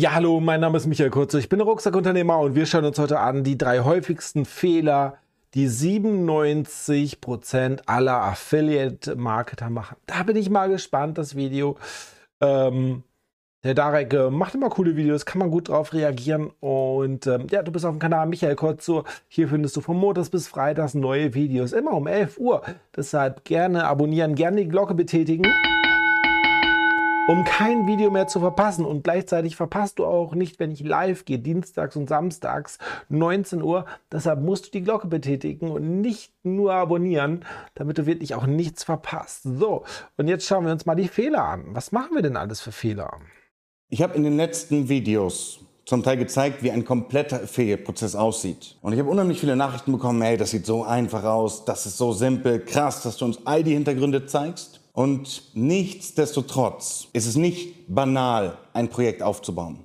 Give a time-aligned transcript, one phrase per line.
[0.00, 1.40] Ja, hallo, mein Name ist Michael Kurze.
[1.40, 5.18] Ich bin Rucksackunternehmer und wir schauen uns heute an die drei häufigsten Fehler,
[5.54, 9.96] die 97% aller Affiliate-Marketer machen.
[10.06, 11.78] Da bin ich mal gespannt, das Video.
[12.40, 13.02] Ähm,
[13.64, 16.52] der Darek äh, macht immer coole Videos, kann man gut drauf reagieren.
[16.60, 19.02] Und ähm, ja, du bist auf dem Kanal Michael Kurzo.
[19.26, 22.62] Hier findest du von Montags bis Freitags neue Videos, immer um 11 Uhr.
[22.94, 25.52] Deshalb gerne abonnieren, gerne die Glocke betätigen
[27.28, 28.86] um kein Video mehr zu verpassen.
[28.86, 32.78] Und gleichzeitig verpasst du auch nicht, wenn ich live gehe, dienstags und samstags,
[33.10, 33.84] 19 Uhr.
[34.10, 38.82] Deshalb musst du die Glocke betätigen und nicht nur abonnieren, damit du wirklich auch nichts
[38.82, 39.42] verpasst.
[39.42, 39.84] So,
[40.16, 41.66] und jetzt schauen wir uns mal die Fehler an.
[41.74, 43.20] Was machen wir denn alles für Fehler?
[43.90, 48.78] Ich habe in den letzten Videos zum Teil gezeigt, wie ein kompletter Affiliate-Prozess aussieht.
[48.80, 51.98] Und ich habe unheimlich viele Nachrichten bekommen, hey, das sieht so einfach aus, das ist
[51.98, 54.77] so simpel, krass, dass du uns all die Hintergründe zeigst.
[54.98, 59.78] Und nichtsdestotrotz ist es nicht banal, ein Projekt aufzubauen.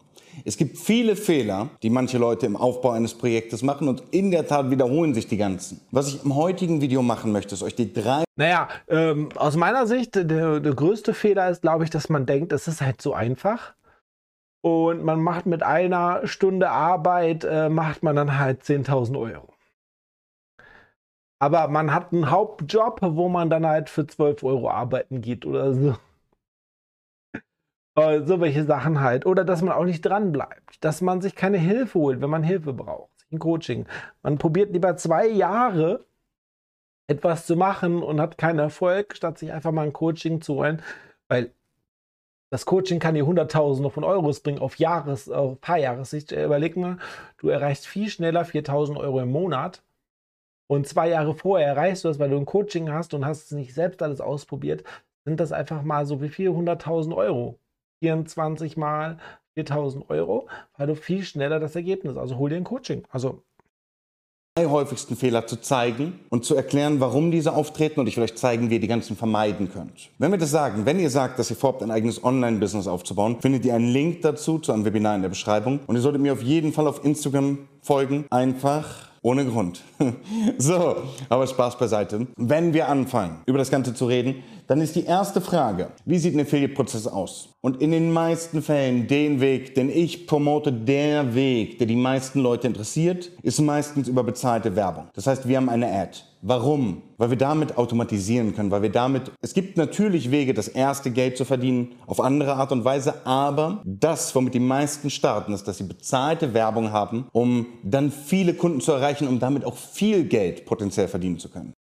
[0.44, 4.48] Es gibt viele Fehler, die manche Leute im Aufbau eines Projektes machen und in der
[4.48, 5.82] Tat wiederholen sich die ganzen.
[5.92, 8.24] Was ich im heutigen Video machen möchte, ist euch die drei...
[8.38, 12.52] Naja, ähm, aus meiner Sicht, der, der größte Fehler ist, glaube ich, dass man denkt,
[12.52, 13.76] es ist halt so einfach.
[14.66, 19.53] Und man macht mit einer Stunde Arbeit, äh, macht man dann halt 10.000 Euro.
[21.40, 25.74] Aber man hat einen Hauptjob, wo man dann halt für 12 Euro arbeiten geht oder
[25.74, 25.96] so.
[27.96, 29.28] Äh, so welche Sachen halt.
[29.28, 30.84] Oder dass man auch nicht dran bleibt.
[30.84, 33.12] Dass man sich keine Hilfe holt, wenn man Hilfe braucht.
[33.32, 33.86] Ein Coaching.
[34.24, 36.04] Man probiert lieber zwei Jahre
[37.08, 40.82] etwas zu machen und hat keinen Erfolg, statt sich einfach mal ein Coaching zu holen.
[41.28, 41.52] Weil
[42.50, 46.32] das Coaching kann dir Hunderttausende von Euros bringen auf Jahres, auf paar Jahressicht.
[46.32, 46.98] Überleg mal,
[47.38, 49.82] du erreichst viel schneller 4000 Euro im Monat
[50.74, 53.52] und zwei Jahre vorher erreichst du das, weil du ein Coaching hast und hast es
[53.52, 54.84] nicht selbst alles ausprobiert,
[55.24, 57.60] sind das einfach mal so wie 400.000 Euro.
[58.00, 59.18] 24 mal
[59.56, 62.18] 4.000 Euro, weil du viel schneller das Ergebnis.
[62.18, 63.04] Also hol dir ein Coaching.
[63.12, 63.44] Also
[64.56, 68.36] drei häufigsten Fehler zu zeigen und zu erklären, warum diese auftreten und ich will euch
[68.36, 70.10] zeigen, wie ihr die ganzen vermeiden könnt.
[70.18, 73.64] Wenn wir das sagen, wenn ihr sagt, dass ihr vorhabt, ein eigenes Online-Business aufzubauen, findet
[73.64, 76.42] ihr einen Link dazu zu einem Webinar in der Beschreibung und ihr solltet mir auf
[76.42, 78.26] jeden Fall auf Instagram folgen.
[78.32, 79.82] Einfach ohne Grund.
[80.60, 80.98] so,
[81.30, 82.28] aber Spaß beiseite.
[82.38, 86.36] Wenn wir anfangen, über das Ganze zu reden, dann ist die erste Frage, wie sieht
[86.36, 87.50] ein Affiliate-Prozess aus?
[87.62, 92.40] Und in den meisten Fällen den Weg, den ich promote, der Weg, der die meisten
[92.40, 95.08] Leute interessiert, ist meistens über bezahlte Werbung.
[95.16, 96.20] Das heißt, wir haben eine Ad.
[96.46, 97.04] Warum?
[97.18, 101.38] Weil wir damit automatisieren können, weil wir damit, es gibt natürlich Wege, das erste Geld
[101.38, 105.78] zu verdienen, auf andere Art und Weise, aber das, womit die meisten starten, ist, dass
[105.78, 110.66] sie bezahlte Werbung haben, um dann viele Kunden zu erreichen, um damit auch viel Geld
[110.66, 111.74] potenziell verdienen zu können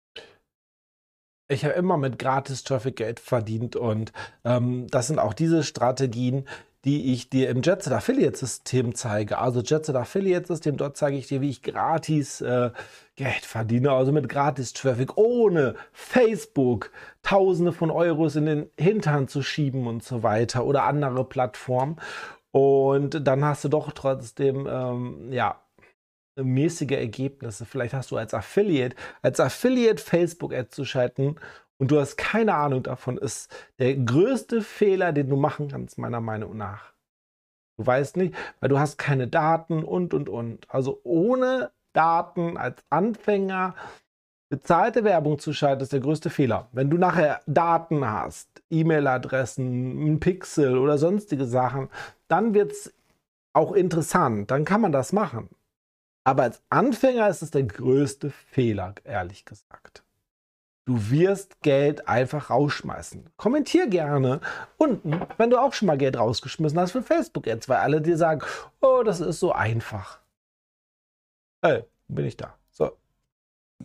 [1.49, 4.13] ich habe immer mit Gratis-Traffic Geld verdient und
[4.45, 6.47] ähm, das sind auch diese Strategien,
[6.85, 9.39] die ich dir im JetSet Affiliate System zeige.
[9.39, 12.71] Also JetSet Affiliate System, dort zeige ich dir, wie ich gratis äh,
[13.15, 16.91] Geld verdiene, also mit Gratis-Traffic, ohne Facebook
[17.23, 21.97] Tausende von Euros in den Hintern zu schieben und so weiter oder andere Plattformen.
[22.51, 25.63] Und dann hast du doch trotzdem, ähm, ja,
[26.37, 27.65] mäßige Ergebnisse.
[27.67, 31.37] Vielleicht hast du als Affiliate, als Affiliate Facebook-Ad zu schalten
[31.83, 36.21] und du hast keine Ahnung davon, ist der größte Fehler, den du machen kannst, meiner
[36.21, 36.93] Meinung nach.
[37.77, 40.71] Du weißt nicht, weil du hast keine Daten und, und, und.
[40.71, 43.75] Also ohne Daten als Anfänger
[44.49, 46.69] bezahlte Werbung zu schalten, ist der größte Fehler.
[46.71, 51.89] Wenn du nachher Daten hast, E-Mail-Adressen, ein Pixel oder sonstige Sachen,
[52.29, 52.95] dann wird es
[53.55, 54.53] auch interessant.
[54.53, 55.49] Dann kann man das machen.
[56.23, 60.05] Aber als Anfänger ist es der größte Fehler, ehrlich gesagt.
[60.85, 63.31] Du wirst Geld einfach rausschmeißen.
[63.37, 64.41] Kommentier gerne
[64.79, 68.43] unten, wenn du auch schon mal Geld rausgeschmissen hast für Facebook-Ads, weil alle dir sagen,
[68.81, 70.19] oh, das ist so einfach.
[71.65, 72.55] Hey, bin ich da.
[72.73, 72.91] So.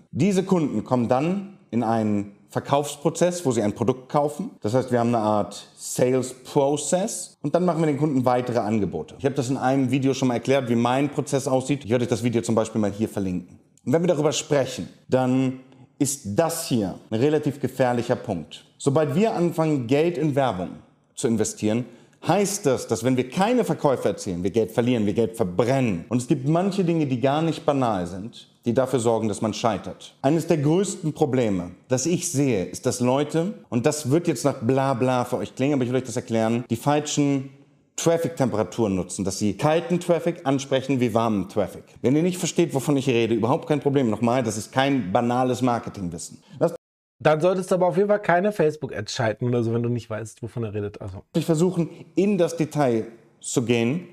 [0.09, 4.51] Diese Kunden kommen dann in einen Verkaufsprozess, wo sie ein Produkt kaufen.
[4.61, 8.59] Das heißt, wir haben eine Art Sales Process und dann machen wir den Kunden weitere
[8.59, 9.15] Angebote.
[9.19, 11.83] Ich habe das in einem Video schon mal erklärt, wie mein Prozess aussieht.
[11.83, 13.59] Ich werde euch das Video zum Beispiel mal hier verlinken.
[13.85, 15.59] Und wenn wir darüber sprechen, dann
[15.99, 18.65] ist das hier ein relativ gefährlicher Punkt.
[18.77, 20.69] Sobald wir anfangen, Geld in Werbung
[21.15, 21.85] zu investieren,
[22.25, 26.05] heißt das, dass wenn wir keine Verkäufe erzielen, wir Geld verlieren, wir Geld verbrennen.
[26.09, 29.53] Und es gibt manche Dinge, die gar nicht banal sind, die dafür sorgen, dass man
[29.53, 30.13] scheitert.
[30.21, 34.61] Eines der größten Probleme, das ich sehe, ist, dass Leute, und das wird jetzt nach
[34.61, 37.49] bla bla für euch klingen, aber ich will euch das erklären, die falschen
[37.97, 41.83] Traffic-Temperaturen nutzen, dass sie kalten Traffic ansprechen wie warmen Traffic.
[42.01, 44.09] Wenn ihr nicht versteht, wovon ich rede, überhaupt kein Problem.
[44.09, 46.41] Nochmal, das ist kein banales Marketingwissen.
[46.59, 46.75] Das
[47.19, 50.07] dann solltest du aber auf jeden Fall keine Facebook-Ads schalten oder so, wenn du nicht
[50.07, 51.01] weißt, wovon er redet.
[51.01, 51.23] Also.
[51.35, 53.07] Ich versuchen, in das Detail
[53.41, 54.07] zu gehen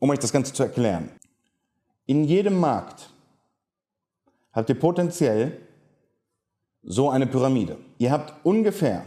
[0.00, 1.10] um euch das Ganze zu erklären.
[2.06, 3.10] In jedem Markt
[4.52, 5.58] habt ihr potenziell
[6.82, 7.76] so eine Pyramide.
[7.98, 9.04] Ihr habt ungefähr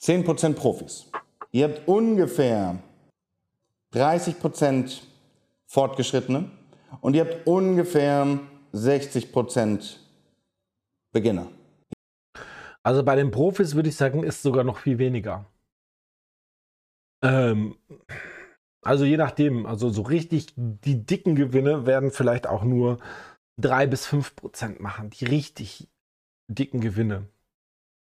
[0.00, 1.06] 10% Profis.
[1.50, 2.78] Ihr habt ungefähr
[3.96, 5.02] 30%
[5.66, 6.50] Fortgeschrittene
[7.00, 8.38] und ihr habt ungefähr
[8.74, 9.96] 60%
[11.12, 11.48] Beginner.
[12.82, 15.46] Also bei den Profis würde ich sagen, ist sogar noch viel weniger.
[17.22, 17.76] Ähm,
[18.82, 22.98] also je nachdem, also so richtig die dicken Gewinne werden vielleicht auch nur
[23.56, 25.88] 3 bis 5 Prozent machen, die richtig
[26.48, 27.26] dicken Gewinne.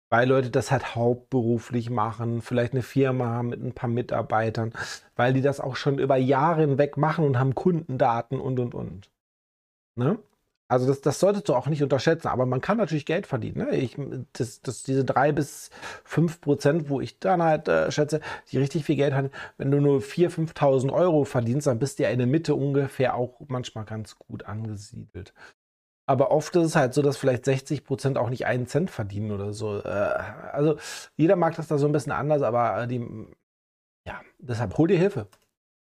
[0.09, 4.73] Weil Leute das halt hauptberuflich machen, vielleicht eine Firma haben mit ein paar Mitarbeitern,
[5.15, 9.11] weil die das auch schon über Jahre hinweg machen und haben Kundendaten und und und.
[9.95, 10.19] Ne?
[10.69, 13.57] Also das, das solltest du auch nicht unterschätzen, aber man kann natürlich Geld verdienen.
[13.57, 13.75] Ne?
[13.75, 13.97] Ich,
[14.33, 15.71] das, das, diese drei bis
[16.03, 18.21] fünf Prozent, wo ich dann halt äh, schätze,
[18.51, 22.03] die richtig viel Geld haben, wenn du nur 4.000, 5.000 Euro verdienst, dann bist du
[22.03, 25.33] ja in der Mitte ungefähr auch manchmal ganz gut angesiedelt.
[26.09, 29.29] Aber oft ist es halt so, dass vielleicht 60 Prozent auch nicht einen Cent verdienen
[29.29, 29.77] oder so.
[29.77, 29.89] Äh,
[30.51, 30.77] also
[31.17, 33.05] jeder mag das da so ein bisschen anders, aber die,
[34.07, 35.27] ja, deshalb hol dir Hilfe.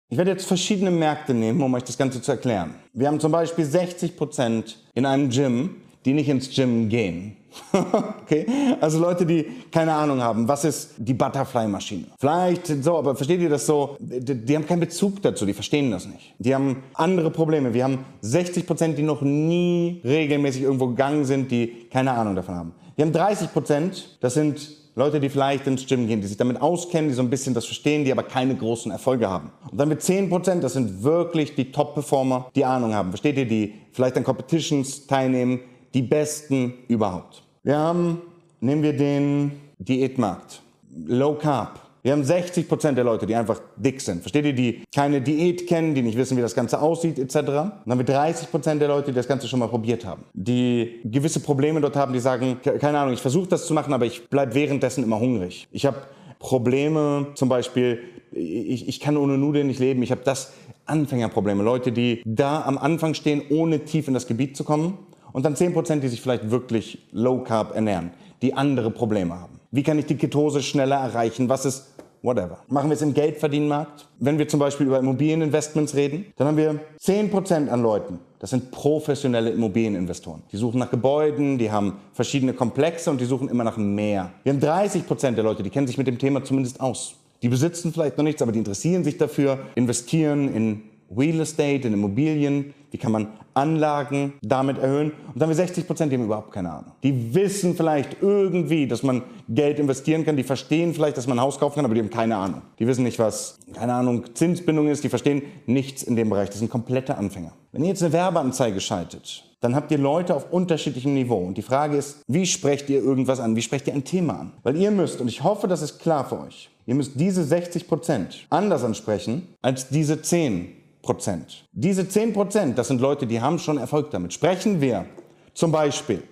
[0.10, 2.75] Ich werde jetzt verschiedene Märkte nehmen, um euch das Ganze zu erklären.
[2.92, 7.38] Wir haben zum Beispiel 60 Prozent in einem Gym, die nicht ins Gym gehen.
[8.24, 8.45] okay?
[8.80, 12.06] Also Leute, die keine Ahnung haben, was ist die Butterfly-Maschine?
[12.19, 13.98] Vielleicht so, aber versteht ihr das so?
[14.00, 16.33] Die, die, haben keinen Bezug dazu, die verstehen das nicht.
[16.39, 17.74] Die haben andere Probleme.
[17.74, 22.56] Wir haben 60 Prozent, die noch nie regelmäßig irgendwo gegangen sind, die keine Ahnung davon
[22.56, 22.74] haben.
[22.95, 26.62] Wir haben 30 Prozent, das sind Leute, die vielleicht ins Gym gehen, die sich damit
[26.62, 29.51] auskennen, die so ein bisschen das verstehen, die aber keine großen Erfolge haben.
[29.71, 33.12] Und dann mit 10%, das sind wirklich die Top-Performer, die Ahnung haben.
[33.12, 35.62] Versteht ihr, die vielleicht an Competitions teilnehmen,
[35.94, 37.44] die Besten überhaupt.
[37.64, 38.22] Wir haben,
[38.60, 40.62] nehmen wir den Diätmarkt.
[41.06, 41.80] Low Carb.
[42.04, 44.22] Wir haben 60 Prozent der Leute, die einfach dick sind.
[44.22, 47.34] Versteht ihr, die keine Diät kennen, die nicht wissen, wie das Ganze aussieht, etc.
[47.34, 50.24] dann haben wir 30 Prozent der Leute, die das Ganze schon mal probiert haben.
[50.34, 54.08] Die gewisse Probleme dort haben, die sagen, keine Ahnung, ich versuche das zu machen, aber
[54.08, 55.68] ich bleibe währenddessen immer hungrig.
[55.72, 55.98] Ich habe
[56.40, 58.00] Probleme, zum Beispiel,
[58.32, 60.02] ich, ich kann ohne Nudeln nicht leben.
[60.02, 60.54] Ich habe das
[60.86, 61.64] Anfängerprobleme.
[61.64, 64.98] Leute, die da am Anfang stehen, ohne tief in das Gebiet zu kommen.
[65.33, 68.12] Und dann 10 Prozent, die sich vielleicht wirklich low carb ernähren,
[68.42, 69.60] die andere Probleme haben.
[69.72, 71.48] Wie kann ich die Ketose schneller erreichen?
[71.48, 71.92] Was ist
[72.22, 72.60] whatever.
[72.68, 74.06] Machen wir es im Geldverdienmarkt.
[74.19, 78.19] Wenn wir zum Beispiel über Immobilieninvestments reden, dann haben wir 10% an Leuten.
[78.39, 80.42] Das sind professionelle Immobilieninvestoren.
[80.51, 84.31] Die suchen nach Gebäuden, die haben verschiedene Komplexe und die suchen immer nach mehr.
[84.44, 87.16] Wir haben 30% der Leute, die kennen sich mit dem Thema zumindest aus.
[87.44, 90.83] Die besitzen vielleicht noch nichts, aber die interessieren sich dafür, investieren in
[91.16, 95.12] Real Estate, in Immobilien, wie kann man Anlagen damit erhöhen.
[95.12, 96.92] Und dann haben wir 60 Prozent, die haben überhaupt keine Ahnung.
[97.04, 101.42] Die wissen vielleicht irgendwie, dass man Geld investieren kann, die verstehen vielleicht, dass man ein
[101.44, 102.62] Haus kaufen kann, aber die haben keine Ahnung.
[102.80, 106.50] Die wissen nicht, was, keine Ahnung, Zinsbindung ist, die verstehen nichts in dem Bereich.
[106.50, 107.52] Das sind komplette Anfänger.
[107.72, 111.38] Wenn ihr jetzt eine Werbeanzeige schaltet, dann habt ihr Leute auf unterschiedlichem Niveau.
[111.38, 113.56] Und die Frage ist, wie sprecht ihr irgendwas an?
[113.56, 114.52] Wie sprecht ihr ein Thema an?
[114.64, 117.88] Weil ihr müsst, und ich hoffe, das ist klar für euch, ihr müsst diese 60
[117.88, 121.65] Prozent anders ansprechen als diese 10 Prozent.
[121.71, 124.33] Diese 10 Prozent, das sind Leute, die haben schon Erfolg damit.
[124.33, 125.06] Sprechen wir
[125.53, 126.24] zum Beispiel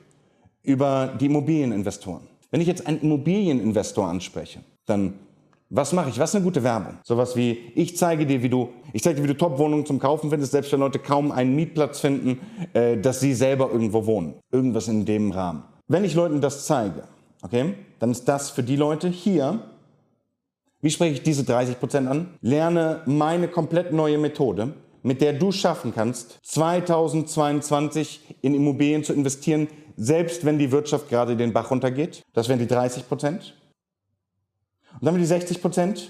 [0.63, 2.27] über die Immobilieninvestoren.
[2.51, 5.13] Wenn ich jetzt einen Immobilieninvestor anspreche, dann
[5.71, 6.17] was mache ich?
[6.17, 6.97] Was ist eine gute Werbung?
[7.03, 10.31] Sowas wie, ich zeige dir, wie du, ich zeige dir, wie du Top-Wohnungen zum Kaufen
[10.31, 12.39] findest, selbst wenn Leute kaum einen Mietplatz finden,
[12.73, 14.33] äh, dass sie selber irgendwo wohnen.
[14.51, 15.63] Irgendwas in dem Rahmen.
[15.87, 17.03] Wenn ich Leuten das zeige,
[17.43, 19.59] okay, dann ist das für die Leute hier
[20.81, 22.37] wie spreche ich diese 30% an?
[22.41, 29.67] Lerne meine komplett neue Methode, mit der du schaffen kannst, 2022 in Immobilien zu investieren,
[29.97, 32.21] selbst wenn die Wirtschaft gerade den Bach runtergeht.
[32.33, 33.03] Das wären die 30%.
[33.29, 33.41] Und
[35.01, 36.07] dann die 60%.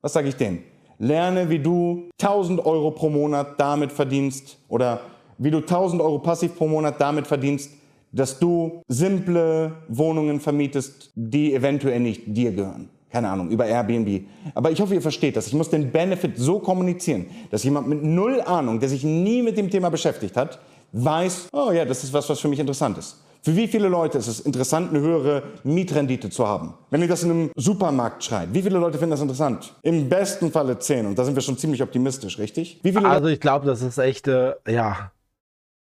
[0.00, 0.64] Was sage ich denen?
[0.98, 5.00] Lerne, wie du 1000 Euro pro Monat damit verdienst oder
[5.36, 7.70] wie du 1000 Euro passiv pro Monat damit verdienst,
[8.12, 14.26] dass du simple Wohnungen vermietest, die eventuell nicht dir gehören keine Ahnung, über Airbnb.
[14.56, 15.46] Aber ich hoffe, ihr versteht das.
[15.46, 19.56] Ich muss den Benefit so kommunizieren, dass jemand mit null Ahnung, der sich nie mit
[19.56, 20.58] dem Thema beschäftigt hat,
[20.90, 23.20] weiß, oh ja, das ist was, was für mich interessant ist.
[23.40, 26.74] Für wie viele Leute ist es interessant, eine höhere Mietrendite zu haben?
[26.90, 29.72] Wenn ihr das in einem Supermarkt schreit, wie viele Leute finden das interessant?
[29.82, 31.06] Im besten Falle 10.
[31.06, 32.80] Und da sind wir schon ziemlich optimistisch, richtig?
[33.06, 35.12] also ich glaube, das ist echt, äh, ja.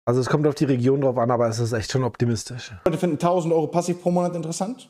[0.06, 2.72] Also es kommt auf die Region drauf an, aber es ist echt schon optimistisch.
[2.86, 4.90] Leute finden 1000 Euro passiv pro Monat interessant?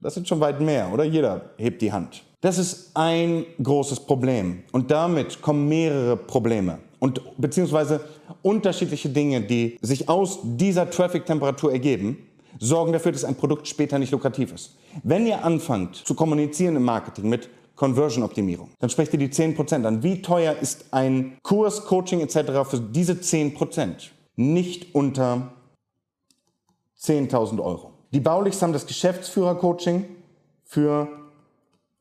[0.00, 1.04] Das sind schon weit mehr, oder?
[1.04, 2.22] Jeder hebt die Hand.
[2.40, 4.62] Das ist ein großes Problem.
[4.72, 8.00] Und damit kommen mehrere Probleme und beziehungsweise
[8.42, 12.26] unterschiedliche Dinge, die sich aus dieser Traffic-Temperatur ergeben,
[12.58, 14.76] sorgen dafür, dass ein Produkt später nicht lukrativ ist.
[15.02, 17.48] Wenn ihr anfangt zu kommunizieren im Marketing mit
[17.80, 18.68] Conversion-Optimierung.
[18.78, 20.02] Dann sprecht ihr die 10% an.
[20.02, 22.68] Wie teuer ist ein Kurs, Coaching etc.
[22.68, 24.10] für diese 10%?
[24.36, 25.52] Nicht unter
[27.00, 27.89] 10.000 Euro.
[28.12, 30.04] Die Baulichs haben das Geschäftsführer-Coaching
[30.64, 31.08] für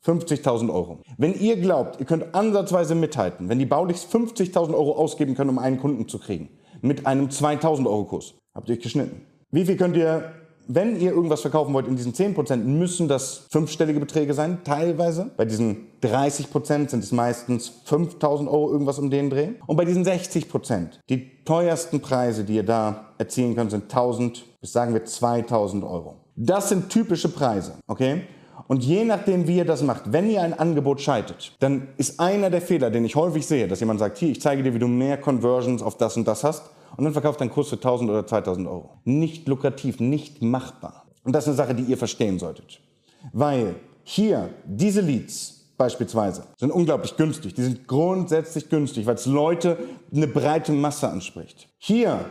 [0.05, 0.99] 50.000 Euro.
[1.17, 5.59] Wenn ihr glaubt, ihr könnt ansatzweise mithalten, wenn die Baulichs 50.000 Euro ausgeben können, um
[5.59, 6.49] einen Kunden zu kriegen,
[6.81, 9.25] mit einem 2.000 Euro Kurs, habt ihr euch geschnitten.
[9.51, 10.31] Wie viel könnt ihr,
[10.71, 15.31] wenn ihr irgendwas verkaufen wollt in diesen 10%, müssen das fünfstellige Beträge sein, teilweise.
[15.35, 19.49] Bei diesen 30% sind es meistens 5.000 Euro irgendwas um den Dreh.
[19.65, 24.73] Und bei diesen 60%, die teuersten Preise, die ihr da erzielen könnt, sind 1.000 bis
[24.73, 26.17] sagen wir 2.000 Euro.
[26.35, 28.23] Das sind typische Preise, okay?
[28.67, 32.49] Und je nachdem, wie ihr das macht, wenn ihr ein Angebot schaltet, dann ist einer
[32.49, 34.87] der Fehler, den ich häufig sehe, dass jemand sagt, hier, ich zeige dir, wie du
[34.87, 36.63] mehr Conversions auf das und das hast
[36.97, 38.97] und dann verkauft dein Kurs für 1000 oder 2000 Euro.
[39.05, 41.05] Nicht lukrativ, nicht machbar.
[41.23, 42.79] Und das ist eine Sache, die ihr verstehen solltet.
[43.33, 47.53] Weil hier diese Leads beispielsweise sind unglaublich günstig.
[47.53, 49.77] Die sind grundsätzlich günstig, weil es Leute
[50.13, 51.69] eine breite Masse anspricht.
[51.77, 52.25] Hier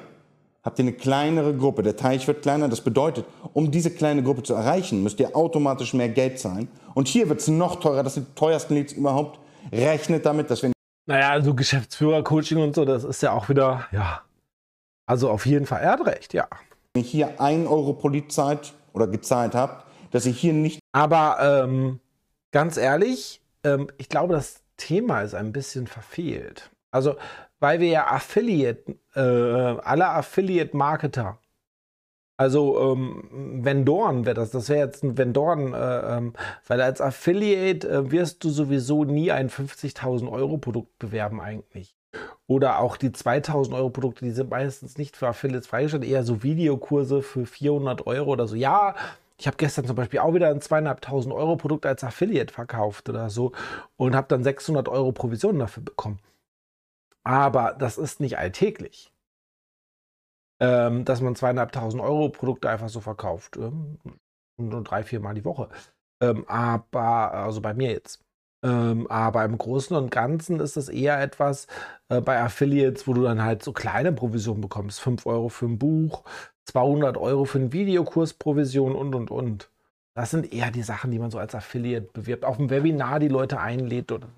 [0.69, 1.83] habt ihr eine kleinere Gruppe.
[1.83, 2.69] Der Teich wird kleiner.
[2.69, 6.69] Das bedeutet, um diese kleine Gruppe zu erreichen, müsst ihr automatisch mehr Geld zahlen.
[6.93, 8.03] Und hier wird es noch teurer.
[8.03, 9.41] Das sind die teuersten Leads überhaupt.
[9.73, 10.71] Rechnet damit, dass wir.
[11.07, 14.21] Naja, also Geschäftsführer-Coaching und so, das ist ja auch wieder, ja.
[15.07, 16.47] Also auf jeden Fall, er hat recht, ja.
[16.93, 20.81] Wenn ihr hier 1 Euro pro Lied zahlt oder gezahlt habt, dass ihr hier nicht.
[20.93, 22.01] Aber ähm,
[22.53, 26.71] ganz ehrlich, ähm, ich glaube, das Thema ist ein bisschen verfehlt.
[26.91, 27.17] Also
[27.61, 31.39] weil wir ja Affiliate, äh, alle Affiliate-Marketer,
[32.39, 36.35] also ähm, Vendoren wäre das, das wäre jetzt ein Vendoren, äh, ähm,
[36.69, 41.97] weil als Affiliate äh, wirst du sowieso nie ein 50.000 Euro Produkt bewerben eigentlich.
[42.47, 46.45] Oder auch die 2000 Euro Produkte, die sind meistens nicht für Affiliates freigestellt, eher so
[46.45, 48.55] Videokurse für 400 Euro oder so.
[48.55, 48.95] Ja,
[49.37, 53.31] ich habe gestern zum Beispiel auch wieder ein 2.500 Euro Produkt als Affiliate verkauft oder
[53.31, 53.53] so
[53.97, 56.21] und habe dann 600 Euro Provision dafür bekommen.
[57.25, 59.13] Aber das ist nicht alltäglich.
[60.61, 63.57] Ähm, dass man zweieinhalbtausend Euro Produkte einfach so verkauft.
[63.57, 63.99] Ähm,
[64.57, 65.69] nur drei, vier Mal die Woche.
[66.21, 68.25] Ähm, aber, also bei mir jetzt.
[68.65, 71.69] Ähm, aber im Großen und Ganzen ist es eher etwas
[72.09, 75.01] äh, bei Affiliates, wo du dann halt so kleine Provisionen bekommst.
[75.01, 76.25] 5 Euro für ein Buch,
[76.67, 79.71] 200 Euro für einen Videokurs Provision und, und, und.
[80.15, 82.45] Das sind eher die Sachen, die man so als Affiliate bewirbt.
[82.45, 84.29] Auf dem Webinar die Leute einlädt oder?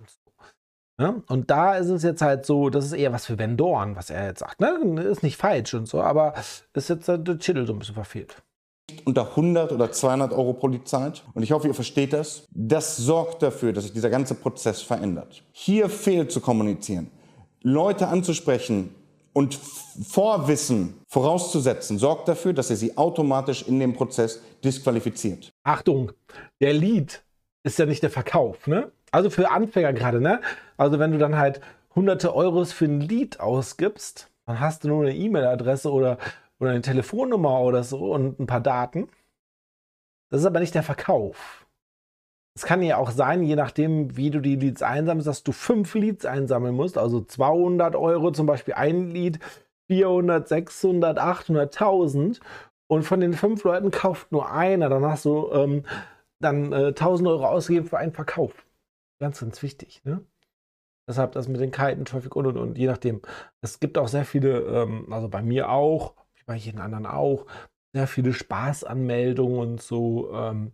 [1.00, 1.22] Ne?
[1.28, 4.26] Und da ist es jetzt halt so, das ist eher was für Vendoren, was er
[4.26, 4.60] jetzt sagt.
[4.60, 5.00] Ne?
[5.02, 6.34] Ist nicht falsch und so, aber
[6.74, 8.36] ist jetzt der Chittel so ein bisschen verfehlt
[9.04, 11.24] unter 100 oder 200 Euro pro Lied zahlt.
[11.32, 12.48] Und ich hoffe, ihr versteht das.
[12.50, 15.44] Das sorgt dafür, dass sich dieser ganze Prozess verändert.
[15.52, 17.08] Hier fehlt zu kommunizieren.
[17.62, 18.92] Leute anzusprechen
[19.32, 25.52] und Vorwissen vorauszusetzen, sorgt dafür, dass ihr sie automatisch in dem Prozess disqualifiziert.
[25.62, 26.10] Achtung,
[26.60, 27.22] der Lied
[27.62, 28.90] ist ja nicht der Verkauf, ne?
[29.10, 30.40] Also für Anfänger gerade, ne?
[30.76, 31.60] Also wenn du dann halt
[31.94, 36.18] hunderte Euros für ein Lied ausgibst, dann hast du nur eine E-Mail-Adresse oder,
[36.58, 39.08] oder eine Telefonnummer oder so und ein paar Daten.
[40.30, 41.66] Das ist aber nicht der Verkauf.
[42.56, 45.94] Es kann ja auch sein, je nachdem, wie du die Leads einsammelst, dass du fünf
[45.94, 49.38] Leads einsammeln musst, also 200 Euro zum Beispiel ein Lied,
[49.88, 52.40] 400, 600, 800, 1000
[52.88, 55.84] und von den fünf Leuten kauft nur einer, dann hast du ähm,
[56.40, 58.52] dann äh, 1000 Euro ausgegeben für einen Verkauf.
[59.20, 60.02] Ganz, ganz wichtig.
[60.04, 60.24] Ne?
[61.08, 63.20] Deshalb das mit den kalten Traffic und und und, je nachdem.
[63.60, 67.46] Es gibt auch sehr viele, ähm, also bei mir auch, wie bei jedem anderen auch,
[67.92, 70.32] sehr viele Spaßanmeldungen und so.
[70.32, 70.72] Ähm,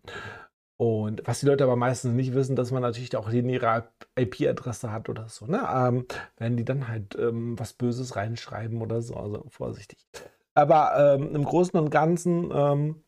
[0.79, 3.88] und was die Leute aber meistens nicht wissen, dass man natürlich auch in ihrer
[4.19, 5.47] IP-Adresse hat oder so.
[5.47, 5.67] Ne?
[5.73, 9.15] Ähm, werden die dann halt ähm, was Böses reinschreiben oder so.
[9.15, 10.07] Also vorsichtig.
[10.55, 13.03] Aber ähm, im Großen und Ganzen ähm,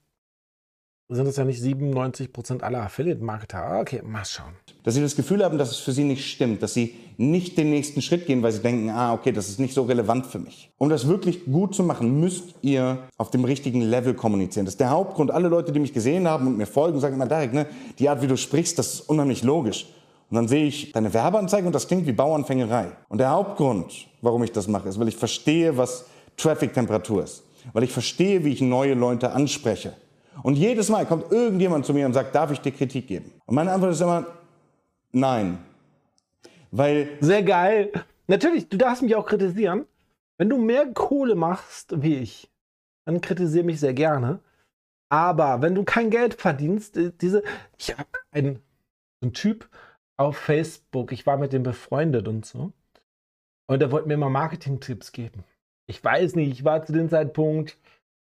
[1.11, 3.59] sind es ja nicht 97% aller Affiliate-Marketer.
[3.59, 4.53] Ah, okay, mal schauen.
[4.83, 7.71] Dass sie das Gefühl haben, dass es für sie nicht stimmt, dass sie nicht den
[7.71, 10.71] nächsten Schritt gehen, weil sie denken, ah, okay, das ist nicht so relevant für mich.
[10.77, 14.67] Um das wirklich gut zu machen, müsst ihr auf dem richtigen Level kommunizieren.
[14.67, 15.31] Das ist der Hauptgrund.
[15.31, 17.67] Alle Leute, die mich gesehen haben und mir folgen, sagen immer, Derek, ne,
[17.99, 19.87] die Art, wie du sprichst, das ist unheimlich logisch.
[20.31, 22.93] Und dann sehe ich deine Werbeanzeige und das klingt wie Bauernfängerei.
[23.09, 26.05] Und der Hauptgrund, warum ich das mache, ist, weil ich verstehe, was
[26.37, 27.45] Traffic-Temperatur ist.
[27.73, 29.95] Weil ich verstehe, wie ich neue Leute anspreche.
[30.43, 33.33] Und jedes Mal kommt irgendjemand zu mir und sagt, darf ich dir Kritik geben?
[33.47, 34.27] Und meine Antwort ist immer,
[35.13, 35.59] nein.
[36.71, 37.09] Weil.
[37.21, 37.93] Sehr geil.
[38.27, 39.87] Natürlich, du darfst mich auch kritisieren.
[40.37, 42.51] Wenn du mehr Kohle machst wie ich,
[43.05, 44.41] dann kritisiere mich sehr gerne.
[45.09, 47.43] Aber wenn du kein Geld verdienst, äh, diese.
[47.79, 48.61] Ich habe einen,
[49.23, 49.69] einen Typ
[50.17, 52.73] auf Facebook, ich war mit dem befreundet und so.
[53.67, 55.45] Und er wollte mir immer Marketing-Tipps geben.
[55.87, 57.79] Ich weiß nicht, ich war zu dem Zeitpunkt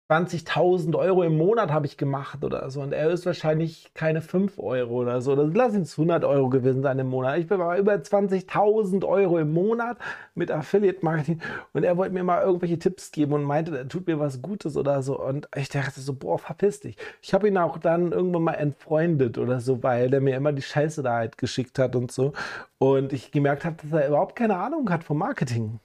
[0.08, 2.80] 20.000 Euro im Monat habe ich gemacht oder so.
[2.80, 5.34] Und er ist wahrscheinlich keine 5 Euro oder so.
[5.34, 7.38] Lass es 100 Euro gewesen sein im Monat.
[7.38, 9.98] Ich bin mal über 20.000 Euro im Monat
[10.36, 11.40] mit Affiliate Marketing.
[11.72, 14.76] Und er wollte mir mal irgendwelche Tipps geben und meinte, er tut mir was Gutes
[14.76, 15.18] oder so.
[15.20, 16.96] Und ich dachte so, boah, verpiss dich.
[17.20, 20.62] Ich habe ihn auch dann irgendwann mal entfreundet oder so, weil er mir immer die
[20.62, 22.32] Scheiße da halt geschickt hat und so.
[22.78, 25.80] Und ich gemerkt habe, dass er überhaupt keine Ahnung hat vom Marketing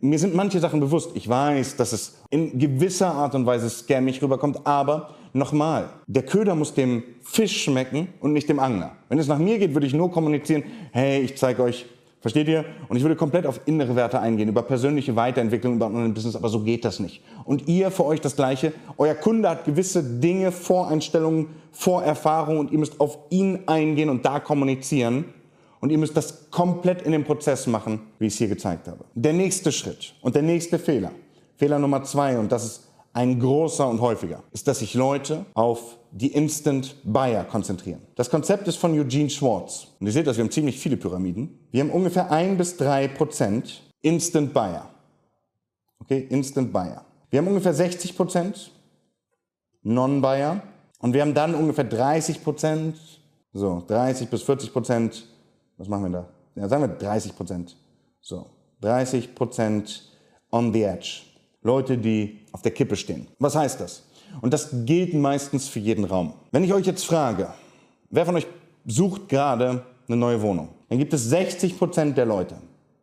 [0.00, 1.10] mir sind manche Sachen bewusst.
[1.14, 6.54] Ich weiß, dass es in gewisser Art und Weise scammig rüberkommt, aber nochmal, der Köder
[6.54, 8.92] muss dem Fisch schmecken und nicht dem Angler.
[9.08, 11.86] Wenn es nach mir geht, würde ich nur kommunizieren, hey, ich zeige euch,
[12.20, 12.64] versteht ihr?
[12.88, 16.48] Und ich würde komplett auf innere Werte eingehen, über persönliche Weiterentwicklung, über ein Business, aber
[16.48, 17.22] so geht das nicht.
[17.44, 18.72] Und ihr für euch das Gleiche.
[18.98, 24.40] Euer Kunde hat gewisse Dinge, Voreinstellungen, Vorerfahrungen und ihr müsst auf ihn eingehen und da
[24.40, 25.26] kommunizieren.
[25.80, 29.04] Und ihr müsst das komplett in dem Prozess machen, wie ich es hier gezeigt habe.
[29.14, 31.12] Der nächste Schritt und der nächste Fehler,
[31.56, 35.96] Fehler Nummer zwei, und das ist ein großer und häufiger, ist, dass sich Leute auf
[36.12, 38.00] die Instant Buyer konzentrieren.
[38.14, 39.88] Das Konzept ist von Eugene Schwartz.
[39.98, 41.58] Und ihr seht das, wir haben ziemlich viele Pyramiden.
[41.70, 44.90] Wir haben ungefähr ein bis drei Prozent Instant Buyer.
[46.00, 47.04] Okay, Instant Buyer.
[47.30, 48.70] Wir haben ungefähr 60 Prozent
[49.82, 50.62] Non-Buyer.
[51.00, 52.96] Und wir haben dann ungefähr 30 Prozent,
[53.52, 55.26] so 30 bis 40 Prozent
[55.76, 56.28] was machen wir da?
[56.54, 57.76] Ja, sagen wir 30 Prozent.
[58.20, 58.46] So,
[58.80, 60.10] 30 Prozent
[60.50, 61.22] on the edge.
[61.62, 63.26] Leute, die auf der Kippe stehen.
[63.38, 64.04] Was heißt das?
[64.40, 66.34] Und das gilt meistens für jeden Raum.
[66.52, 67.48] Wenn ich euch jetzt frage,
[68.10, 68.46] wer von euch
[68.86, 72.56] sucht gerade eine neue Wohnung, dann gibt es 60 Prozent der Leute,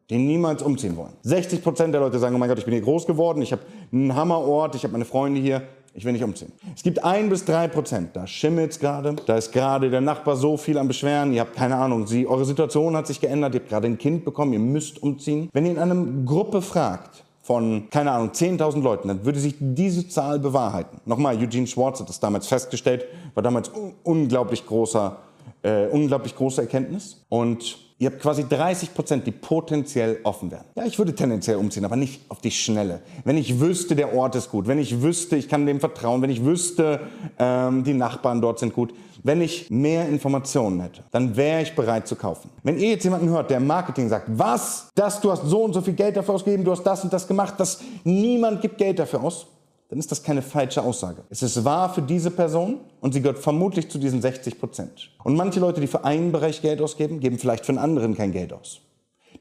[0.10, 1.14] die niemals umziehen wollen.
[1.24, 3.64] 60 Prozent der Leute sagen, oh mein Gott, ich bin hier groß geworden, ich habe
[3.92, 6.52] einen Hammerort, ich habe meine Freunde hier, ich will nicht umziehen.
[6.76, 8.16] Es gibt ein bis drei Prozent.
[8.16, 9.16] Da schimmelt es gerade.
[9.26, 11.34] Da ist gerade der Nachbar so viel am Beschweren.
[11.34, 12.08] Ihr habt keine Ahnung.
[12.08, 13.54] Sie, eure Situation hat sich geändert.
[13.54, 14.54] Ihr habt gerade ein Kind bekommen.
[14.54, 15.50] Ihr müsst umziehen.
[15.54, 20.08] Wenn ihr in einer Gruppe fragt, von, keine Ahnung, 10.000 Leuten, dann würde sich diese
[20.08, 21.02] Zahl bewahrheiten.
[21.06, 25.18] Nochmal, Eugene Schwartz hat das damals festgestellt, war damals un unglaublich großer,
[25.64, 27.26] äh, unglaublich große Erkenntnis.
[27.30, 30.66] Und Ihr habt quasi 30 Prozent, die potenziell offen wären.
[30.76, 33.02] Ja, ich würde tendenziell umziehen, aber nicht auf die Schnelle.
[33.24, 36.30] Wenn ich wüsste, der Ort ist gut, wenn ich wüsste, ich kann dem vertrauen, wenn
[36.30, 37.00] ich wüsste,
[37.40, 42.06] ähm, die Nachbarn dort sind gut, wenn ich mehr Informationen hätte, dann wäre ich bereit
[42.06, 42.50] zu kaufen.
[42.64, 45.72] Wenn ihr jetzt jemanden hört, der im Marketing sagt, was, das, du hast so und
[45.72, 49.00] so viel Geld dafür ausgegeben, du hast das und das gemacht, das, niemand gibt Geld
[49.00, 49.48] dafür aus,
[49.94, 51.22] dann ist das keine falsche Aussage.
[51.30, 55.12] Es ist wahr für diese Person und sie gehört vermutlich zu diesen 60 Prozent.
[55.24, 58.32] Und manche Leute, die für einen Bereich Geld ausgeben, geben vielleicht für einen anderen kein
[58.32, 58.82] Geld aus.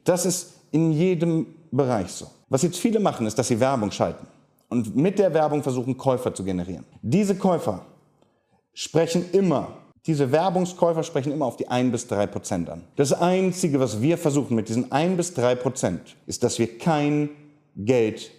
[0.05, 2.27] Das ist in jedem Bereich so.
[2.51, 4.27] Was jetzt viele machen, ist, dass sie Werbung schalten
[4.69, 6.85] und mit der Werbung versuchen, Käufer zu generieren.
[7.01, 7.87] Diese Käufer
[8.75, 9.69] sprechen immer,
[10.05, 12.83] diese Werbungskäufer sprechen immer auf die 1 bis 3 Prozent an.
[12.97, 17.31] Das Einzige, was wir versuchen mit diesen 1 bis 3 Prozent, ist, dass wir kein
[17.75, 18.31] Geld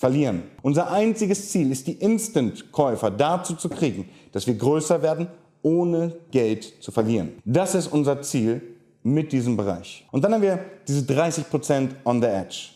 [0.00, 0.44] verlieren.
[0.62, 5.28] Unser einziges Ziel ist, die Instant-Käufer dazu zu kriegen, dass wir größer werden,
[5.60, 7.32] ohne Geld zu verlieren.
[7.44, 8.62] Das ist unser Ziel
[9.02, 10.06] mit diesem Bereich.
[10.10, 10.58] Und dann haben wir
[10.88, 12.70] diese 30% on the edge.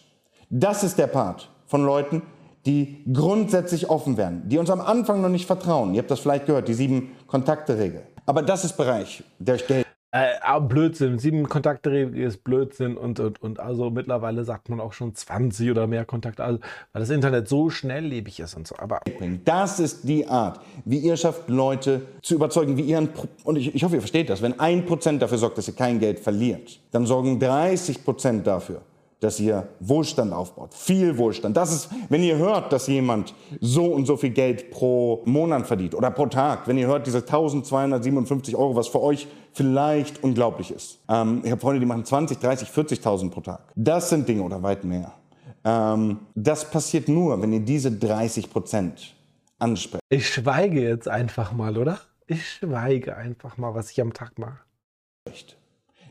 [0.50, 2.20] Das ist der Part von Leuten,
[2.66, 5.94] die grundsätzlich offen werden, die uns am Anfang noch nicht vertrauen.
[5.94, 8.02] Ihr habt das vielleicht gehört, die sieben Kontakte-Regel.
[8.26, 9.83] Aber das ist Bereich, der stellt
[10.14, 15.12] äh, Blödsinn, sieben Kontakte ist Blödsinn und, und, und also mittlerweile sagt man auch schon
[15.12, 16.60] 20 oder mehr Kontakte, also,
[16.92, 18.76] weil das Internet so schnelllebig ist und so.
[18.78, 19.00] Aber
[19.44, 23.08] das ist die Art, wie ihr schafft, Leute zu überzeugen, wie ihr ein,
[23.42, 25.98] und ich, ich hoffe, ihr versteht das, wenn ein Prozent dafür sorgt, dass ihr kein
[25.98, 28.82] Geld verliert, dann sorgen 30 Prozent dafür,
[29.18, 30.74] dass ihr Wohlstand aufbaut.
[30.74, 31.56] Viel Wohlstand.
[31.56, 35.96] Das ist, wenn ihr hört, dass jemand so und so viel Geld pro Monat verdient
[35.96, 40.98] oder pro Tag, wenn ihr hört, diese 1257 Euro, was für euch vielleicht unglaublich ist.
[41.08, 43.60] Ähm, ich habe Freunde, die machen 20, 30, 40.000 pro Tag.
[43.74, 45.12] Das sind Dinge oder weit mehr.
[45.64, 49.14] Ähm, das passiert nur, wenn ihr diese 30 Prozent
[49.58, 50.02] ansprecht.
[50.10, 52.00] Ich schweige jetzt einfach mal, oder?
[52.26, 54.58] Ich schweige einfach mal, was ich am Tag mache.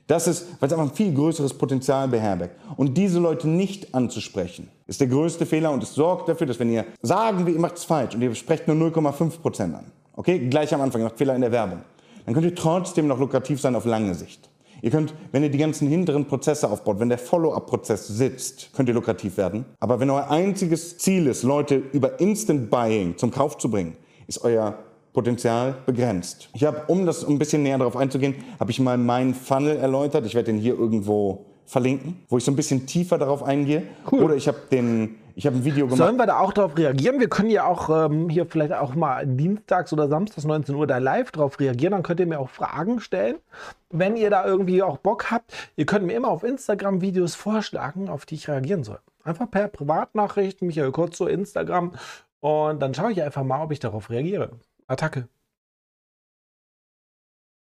[0.07, 2.59] Das ist, weil es einfach ein viel größeres Potenzial beherbergt.
[2.75, 6.71] Und diese Leute nicht anzusprechen, ist der größte Fehler und es sorgt dafür, dass wenn
[6.71, 10.81] ihr sagen, ihr macht es falsch und ihr sprecht nur 0,5% an, okay, gleich am
[10.81, 11.81] Anfang, ihr macht Fehler in der Werbung,
[12.25, 14.49] dann könnt ihr trotzdem noch lukrativ sein auf lange Sicht.
[14.81, 18.95] Ihr könnt, wenn ihr die ganzen hinteren Prozesse aufbaut, wenn der Follow-up-Prozess sitzt, könnt ihr
[18.95, 19.63] lukrativ werden.
[19.79, 23.95] Aber wenn euer einziges Ziel ist, Leute über Instant Buying zum Kauf zu bringen,
[24.27, 24.77] ist euer
[25.13, 26.49] Potenzial begrenzt.
[26.53, 30.25] Ich habe, um das ein bisschen näher darauf einzugehen, habe ich mal meinen Funnel erläutert.
[30.25, 33.83] Ich werde den hier irgendwo verlinken, wo ich so ein bisschen tiefer darauf eingehe.
[34.11, 34.23] Cool.
[34.23, 35.97] Oder ich habe den, ich habe ein Video gemacht.
[35.97, 37.19] Sollen wir da auch darauf reagieren?
[37.19, 40.99] Wir können ja auch ähm, hier vielleicht auch mal dienstags oder samstags 19 Uhr da
[40.99, 41.91] live darauf reagieren.
[41.91, 43.37] Dann könnt ihr mir auch Fragen stellen.
[43.89, 48.09] Wenn ihr da irgendwie auch Bock habt, ihr könnt mir immer auf Instagram Videos vorschlagen,
[48.09, 48.99] auf die ich reagieren soll.
[49.23, 51.93] Einfach per Privatnachricht, Michael Kurz zu Instagram
[52.41, 54.51] Und dann schaue ich einfach mal, ob ich darauf reagiere.
[54.87, 55.27] Attacke.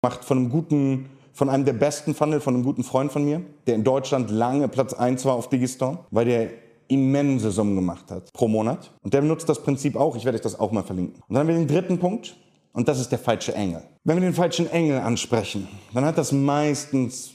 [0.02, 3.42] Macht von einem guten, von einem der besten Funnel, von einem guten Freund von mir,
[3.68, 6.50] der in Deutschland lange Platz 1 war auf Digistore, weil der
[6.88, 8.90] immense Summen gemacht hat pro Monat.
[9.02, 10.16] Und der benutzt das Prinzip auch.
[10.16, 11.22] Ich werde euch das auch mal verlinken.
[11.28, 12.36] Und dann haben wir den dritten Punkt.
[12.72, 13.82] Und das ist der falsche Engel.
[14.04, 17.32] Wenn wir den falschen Engel ansprechen, dann hat das meistens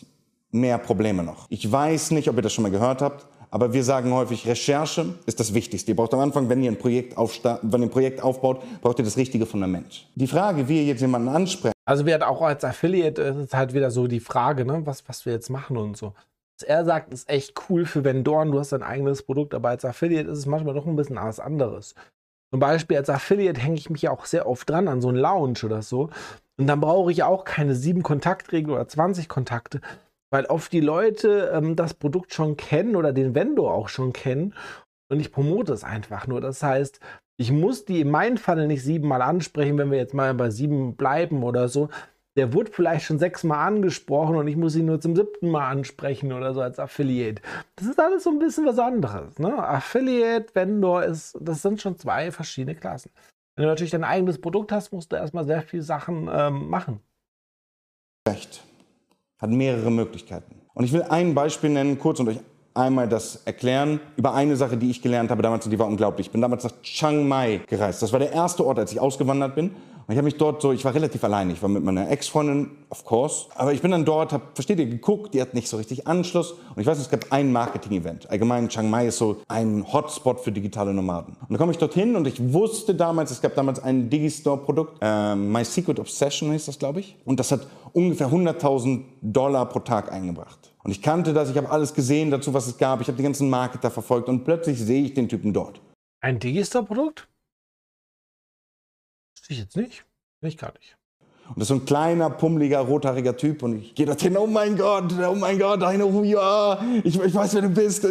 [0.52, 1.46] mehr Probleme noch.
[1.50, 5.14] Ich weiß nicht, ob ihr das schon mal gehört habt, aber wir sagen häufig, Recherche
[5.26, 5.92] ist das Wichtigste.
[5.92, 9.06] Ihr braucht am Anfang, wenn ihr ein Projekt, wenn ihr ein Projekt aufbaut, braucht ihr
[9.06, 10.10] das richtige Fundament.
[10.16, 11.74] Die Frage, wie ihr jetzt jemanden ansprecht.
[11.86, 15.34] Also wir auch als Affiliate ist halt wieder so die Frage, ne, was, was wir
[15.34, 16.14] jetzt machen und so.
[16.60, 19.86] Was er sagt, ist echt cool für Vendoren, du hast dein eigenes Produkt, aber als
[19.86, 21.94] Affiliate ist es manchmal doch ein bisschen was anderes.
[22.52, 25.18] Zum Beispiel als Affiliate hänge ich mich ja auch sehr oft dran an so einen
[25.18, 26.10] Lounge oder so.
[26.58, 29.82] Und dann brauche ich auch keine sieben Kontaktregeln oder 20 Kontakte,
[30.32, 34.56] weil oft die Leute ähm, das Produkt schon kennen oder den Vendor auch schon kennen
[35.10, 36.42] und ich promote es einfach nur.
[36.42, 37.00] Das heißt,
[37.38, 40.96] ich muss die in meinem Fall nicht siebenmal ansprechen, wenn wir jetzt mal bei sieben
[40.96, 41.90] bleiben oder so.
[42.38, 46.32] Der wurde vielleicht schon sechsmal angesprochen und ich muss ihn nur zum siebten Mal ansprechen
[46.32, 47.42] oder so als Affiliate.
[47.76, 49.40] Das ist alles so ein bisschen was anderes.
[49.40, 49.58] Ne?
[49.58, 53.10] Affiliate, Vendor, ist, das sind schon zwei verschiedene Klassen.
[53.56, 57.00] Wenn du natürlich dein eigenes Produkt hast, musst du erstmal sehr viele Sachen ähm, machen.
[58.30, 58.64] Recht
[59.40, 60.62] hat mehrere Möglichkeiten.
[60.76, 62.40] Und ich will ein Beispiel nennen, kurz und euch
[62.76, 66.28] einmal das erklären über eine Sache, die ich gelernt habe damals und die war unglaublich.
[66.28, 68.04] Ich bin damals nach Chiang Mai gereist.
[68.04, 69.76] Das war der erste Ort, als ich ausgewandert bin.
[70.08, 71.50] Und ich habe mich dort so, ich war relativ allein.
[71.50, 73.48] Ich war mit meiner Ex-Freundin, of course.
[73.56, 76.54] Aber ich bin dann dort, hab, versteht ihr, geguckt, die hat nicht so richtig Anschluss.
[76.54, 78.30] Und ich weiß, es gab ein Marketing-Event.
[78.30, 81.36] Allgemein, Chiang Mai ist so ein Hotspot für digitale Nomaden.
[81.42, 85.36] Und dann komme ich dorthin und ich wusste damals, es gab damals ein Digistore-Produkt, äh,
[85.36, 87.18] My Secret Obsession hieß das, glaube ich.
[87.26, 90.72] Und das hat ungefähr 100.000 Dollar pro Tag eingebracht.
[90.86, 93.02] Und ich kannte das, ich habe alles gesehen dazu, was es gab.
[93.02, 95.82] Ich habe die ganzen Marketer verfolgt und plötzlich sehe ich den Typen dort.
[96.22, 97.28] Ein Digistore-Produkt?
[99.50, 100.06] Ich jetzt nicht.
[100.42, 100.98] Ich gar nicht.
[101.50, 103.64] Und das ist so ein kleiner, pummeliger, rothaariger Typ.
[103.64, 106.80] Und ich gehe dorthin, oh mein Gott, oh mein Gott, I know who you are.
[107.04, 108.06] Ich, ich weiß, wer du bist.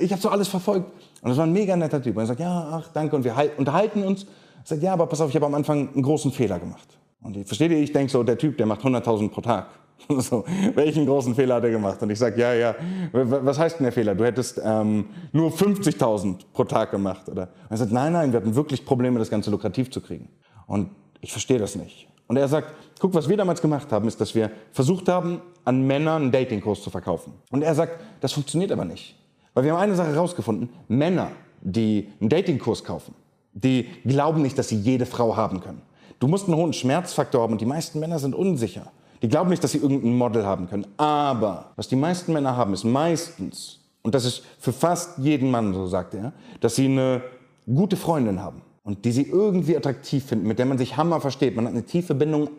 [0.00, 0.86] Ich habe so alles verfolgt.
[1.22, 2.16] Und das war ein mega netter Typ.
[2.16, 3.14] Und er sagt, ja, ach, danke.
[3.14, 4.24] Und wir unterhalten uns.
[4.24, 4.28] Er
[4.64, 6.98] sagt, ja, aber pass auf, ich habe am Anfang einen großen Fehler gemacht.
[7.22, 9.68] Und ich, versteht ihr, ich denke so, der Typ, der macht 100.000 pro Tag.
[10.18, 12.02] So, welchen großen Fehler hat er gemacht?
[12.02, 12.74] Und ich sage, ja, ja,
[13.12, 14.14] was heißt denn der Fehler?
[14.14, 17.26] Du hättest ähm, nur 50.000 pro Tag gemacht.
[17.28, 17.44] Oder?
[17.44, 20.28] Und er sagt, nein, nein, wir hatten wirklich Probleme, das Ganze lukrativ zu kriegen.
[20.66, 22.08] Und ich verstehe das nicht.
[22.26, 25.86] Und er sagt, guck, was wir damals gemacht haben, ist, dass wir versucht haben, an
[25.86, 27.32] Männern einen Datingkurs zu verkaufen.
[27.50, 29.16] Und er sagt, das funktioniert aber nicht.
[29.52, 33.14] Weil wir haben eine Sache herausgefunden, Männer, die einen Datingkurs kaufen,
[33.52, 35.82] die glauben nicht, dass sie jede Frau haben können.
[36.18, 38.90] Du musst einen hohen Schmerzfaktor haben und die meisten Männer sind unsicher.
[39.22, 40.86] Die glauben nicht, dass sie irgendein Model haben können.
[40.96, 45.72] Aber was die meisten Männer haben, ist meistens, und das ist für fast jeden Mann,
[45.72, 47.22] so sagt er, dass sie eine
[47.66, 51.56] gute Freundin haben und die sie irgendwie attraktiv finden, mit der man sich Hammer versteht.
[51.56, 52.50] Man hat eine tiefe Bindung,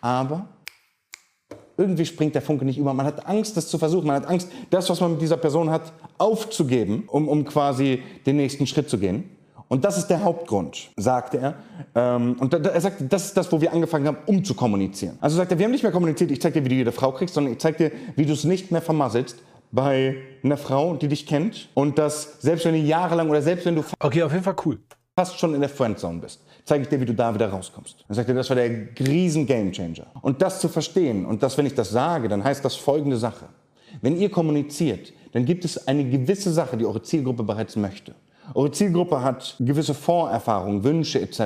[0.00, 0.46] aber
[1.76, 2.92] irgendwie springt der Funke nicht über.
[2.92, 4.06] Man hat Angst, das zu versuchen.
[4.06, 8.36] Man hat Angst, das, was man mit dieser Person hat, aufzugeben, um, um quasi den
[8.36, 9.24] nächsten Schritt zu gehen.
[9.68, 11.54] Und das ist der Hauptgrund, sagte er.
[11.94, 15.16] Ähm, und er sagte, das ist das, wo wir angefangen haben, um zu kommunizieren.
[15.20, 17.12] Also sagt er, wir haben nicht mehr kommuniziert, ich zeig dir, wie du jede Frau
[17.12, 19.38] kriegst, sondern ich zeig dir, wie du es nicht mehr vermasselst
[19.70, 21.68] bei einer Frau, die dich kennt.
[21.74, 23.84] Und dass selbst wenn du jahrelang oder selbst wenn du...
[24.00, 24.80] Okay, auf jeden Fall cool
[25.20, 28.06] fast schon in der Friendzone bist, zeige ich dir, wie du da wieder rauskommst.
[28.08, 30.06] Dann sagt er, das war der riesen Gamechanger.
[30.22, 33.44] Und das zu verstehen und das, wenn ich das sage, dann heißt das folgende Sache.
[34.00, 38.14] Wenn ihr kommuniziert, dann gibt es eine gewisse Sache, die eure Zielgruppe bereits möchte.
[38.54, 41.42] Eure Zielgruppe hat gewisse Vorerfahrungen, Wünsche etc.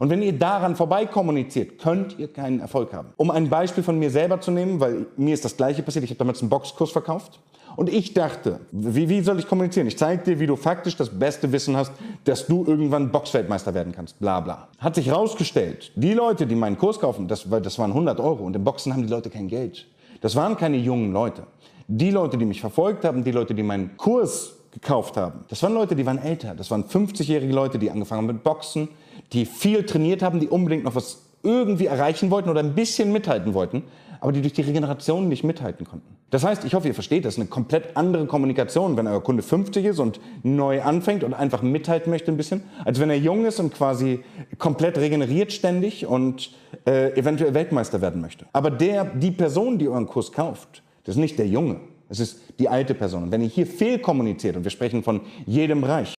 [0.00, 3.10] Und wenn ihr daran vorbei kommuniziert, könnt ihr keinen Erfolg haben.
[3.16, 6.10] Um ein Beispiel von mir selber zu nehmen, weil mir ist das gleiche passiert, ich
[6.10, 7.38] habe damals einen Boxkurs verkauft
[7.76, 9.86] und ich dachte, wie, wie soll ich kommunizieren?
[9.86, 11.92] Ich zeige dir, wie du faktisch das beste Wissen hast,
[12.24, 14.18] dass du irgendwann Boxweltmeister werden kannst.
[14.18, 14.68] Bla bla.
[14.78, 18.44] Hat sich herausgestellt, die Leute, die meinen Kurs kaufen, das, das waren 100 Euro.
[18.44, 19.86] Und im Boxen haben die Leute kein Geld.
[20.22, 21.42] Das waren keine jungen Leute.
[21.86, 25.74] Die Leute, die mich verfolgt haben, die Leute, die meinen Kurs gekauft haben, das waren
[25.74, 26.54] Leute, die waren älter.
[26.54, 28.88] Das waren 50-jährige Leute, die angefangen haben mit Boxen,
[29.32, 33.54] die viel trainiert haben, die unbedingt noch was irgendwie erreichen wollten oder ein bisschen mithalten
[33.54, 33.84] wollten
[34.26, 36.16] aber die durch die Regeneration nicht mithalten konnten.
[36.30, 39.44] Das heißt, ich hoffe, ihr versteht, das ist eine komplett andere Kommunikation, wenn euer Kunde
[39.44, 43.44] 50 ist und neu anfängt und einfach mithalten möchte ein bisschen, als wenn er jung
[43.44, 44.24] ist und quasi
[44.58, 46.50] komplett regeneriert ständig und
[46.88, 48.46] äh, eventuell Weltmeister werden möchte.
[48.52, 52.40] Aber der, die Person, die euren Kurs kauft, das ist nicht der Junge, es ist
[52.58, 53.22] die alte Person.
[53.22, 56.16] Und wenn ihr hier fehlkommuniziert, und wir sprechen von jedem Bereich,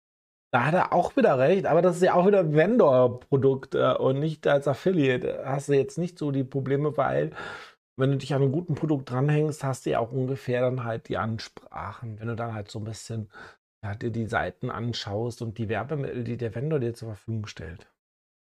[0.51, 4.19] da hat er auch wieder recht, aber das ist ja auch wieder Vendor-Produkt äh, und
[4.19, 5.41] nicht als Affiliate.
[5.45, 7.31] Hast du jetzt nicht so die Probleme, weil
[7.97, 11.09] wenn du dich an einem guten Produkt dranhängst, hast du ja auch ungefähr dann halt
[11.09, 12.19] die Ansprachen.
[12.19, 13.29] Wenn du dann halt so ein bisschen
[13.83, 17.87] ja, dir die Seiten anschaust und die Werbemittel, die der Vendor dir zur Verfügung stellt.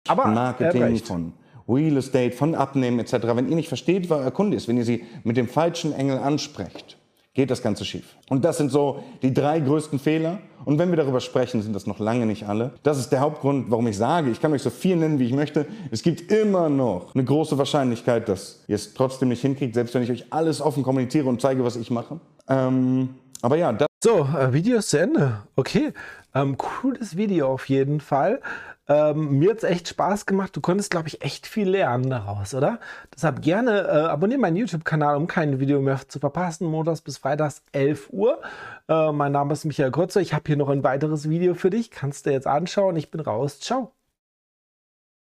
[0.08, 1.32] Aber Marketing von
[1.68, 3.12] Real Estate, von Abnehmen etc.
[3.34, 6.18] Wenn ihr nicht versteht, wer euer Kunde ist, wenn ihr sie mit dem falschen Engel
[6.18, 6.97] ansprecht,
[7.38, 8.16] geht das Ganze schief.
[8.30, 10.40] Und das sind so die drei größten Fehler.
[10.64, 12.72] Und wenn wir darüber sprechen, sind das noch lange nicht alle.
[12.82, 15.32] Das ist der Hauptgrund, warum ich sage, ich kann euch so viel nennen, wie ich
[15.32, 15.64] möchte.
[15.92, 20.02] Es gibt immer noch eine große Wahrscheinlichkeit, dass ihr es trotzdem nicht hinkriegt, selbst wenn
[20.02, 22.18] ich euch alles offen kommuniziere und zeige, was ich mache.
[22.48, 25.42] Ähm, aber ja, das so, äh, Video ist zu Ende.
[25.54, 25.92] Okay,
[26.34, 28.40] ähm, cooles Video auf jeden Fall.
[28.88, 30.56] Ähm, mir hat es echt Spaß gemacht.
[30.56, 32.80] Du konntest, glaube ich, echt viel lernen daraus, oder?
[33.14, 36.66] Deshalb gerne äh, abonniere meinen YouTube-Kanal, um kein Video mehr zu verpassen.
[36.66, 38.40] Montags bis Freitags 11 Uhr.
[38.88, 40.20] Äh, mein Name ist Michael Kurzer.
[40.20, 41.90] Ich habe hier noch ein weiteres Video für dich.
[41.90, 42.96] Kannst du jetzt anschauen.
[42.96, 43.60] Ich bin raus.
[43.60, 43.97] Ciao.